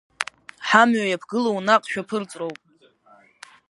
[0.67, 2.57] Ҳамҩа иаԥгылоу наҟ шәаԥырҵроуп…